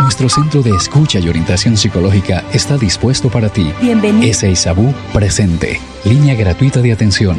Nuestro 0.00 0.28
centro 0.28 0.62
de 0.62 0.72
escucha 0.72 1.20
y 1.20 1.28
orientación 1.28 1.76
psicológica 1.76 2.42
está 2.52 2.76
dispuesto 2.76 3.28
para 3.28 3.50
ti. 3.50 3.72
Bienvenido. 3.80 4.34
Sabú 4.56 4.92
presente. 5.12 5.80
Línea 6.04 6.34
gratuita 6.34 6.80
de 6.80 6.90
atención. 6.90 7.38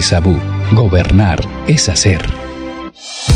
Sabú. 0.00 0.38
Gobernar 0.72 1.46
es 1.66 1.90
hacer. 1.90 2.45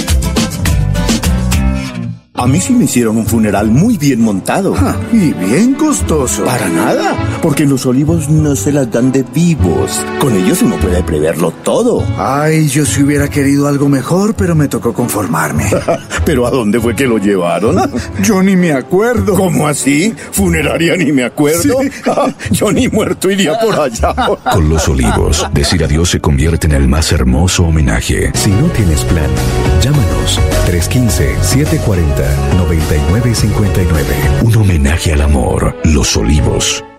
a 2.38 2.45
mí 2.45 2.62
sí 2.62 2.71
me 2.71 2.86
hicieron 2.86 3.17
un 3.17 3.26
funeral 3.26 3.71
muy 3.71 3.97
bien 3.97 4.21
montado. 4.21 4.76
y 5.12 5.34
bien 5.34 5.73
costoso. 5.73 6.45
Para 6.45 6.69
nada, 6.69 7.37
porque 7.48 7.66
los 7.66 7.86
olivos 7.86 8.28
no 8.28 8.58
se 8.58 8.74
las 8.74 8.92
dan 8.92 9.14
de 9.14 9.24
vivos. 9.24 10.04
Con 10.20 10.36
ellos 10.36 10.62
uno 10.64 10.76
puede 10.76 11.02
preverlo 11.02 11.52
todo. 11.64 12.06
Ay, 12.18 12.68
yo 12.68 12.86
sí 12.86 13.02
hubiera 13.04 13.30
querido 13.30 13.70
algo 13.70 13.88
mejor, 13.88 14.34
pero 14.34 14.54
me 14.54 14.68
tocó 14.68 14.94
conformarme. 14.94 15.64
¿Pero 16.26 16.46
a 16.46 16.52
dónde 16.52 16.78
fue 16.82 16.94
que 16.94 17.08
lo 17.08 17.20
llevaron? 17.20 17.78
yo 18.22 18.44
ni 18.44 18.58
me 18.58 18.74
acuerdo. 18.74 19.34
¿Cómo 19.36 19.66
así? 19.66 20.14
¿Funeraria 20.34 20.98
ni 20.98 21.14
me 21.14 21.24
acuerdo? 21.24 21.80
yo 22.52 22.70
ni 22.74 22.90
muerto 22.90 23.32
iría 23.32 23.58
por 23.62 23.80
allá. 23.80 24.14
Con 24.52 24.68
los 24.68 24.90
olivos, 24.90 25.48
decir 25.54 25.86
adiós 25.86 26.10
se 26.10 26.20
convierte 26.20 26.68
en 26.68 26.74
el 26.74 26.90
más 26.90 27.14
hermoso 27.14 27.64
homenaje. 27.64 28.30
Si 28.34 28.50
no 28.50 28.68
tienes 28.72 29.06
plan, 29.06 29.30
llámanos 29.80 30.38
315 30.66 31.38
740 31.44 32.58
9959. 32.58 34.04
Un 34.44 34.56
homenaje 34.58 35.14
al 35.14 35.22
amor. 35.22 35.78
Los 35.86 36.18
Olivos. 36.18 36.84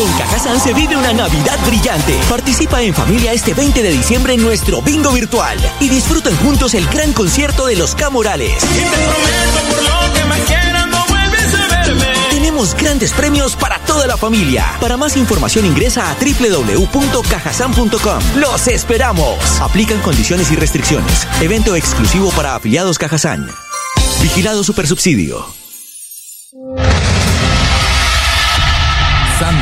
Con 0.00 0.10
Cajazán 0.14 0.58
se 0.58 0.72
vive 0.72 0.96
una 0.96 1.12
Navidad 1.12 1.58
brillante. 1.66 2.18
Participa 2.26 2.80
en 2.80 2.94
familia 2.94 3.34
este 3.34 3.52
20 3.52 3.82
de 3.82 3.90
diciembre 3.90 4.32
en 4.32 4.40
nuestro 4.40 4.80
bingo 4.80 5.12
virtual 5.12 5.58
y 5.78 5.90
disfruten 5.90 6.34
juntos 6.38 6.72
el 6.72 6.86
gran 6.86 7.12
concierto 7.12 7.66
de 7.66 7.76
los 7.76 7.94
Camorales. 7.94 8.64
Tenemos 12.30 12.74
grandes 12.76 13.12
premios 13.12 13.56
para 13.56 13.78
toda 13.80 14.06
la 14.06 14.16
familia. 14.16 14.64
Para 14.80 14.96
más 14.96 15.18
información 15.18 15.66
ingresa 15.66 16.10
a 16.10 16.14
www.cajasan.com. 16.14 18.22
¡Los 18.36 18.68
esperamos! 18.68 19.60
Aplican 19.60 20.00
condiciones 20.00 20.50
y 20.50 20.56
restricciones. 20.56 21.28
Evento 21.42 21.76
exclusivo 21.76 22.30
para 22.30 22.54
afiliados 22.54 22.98
Cajazán. 22.98 23.50
Vigilado 24.22 24.64
Supersubsidio. 24.64 25.59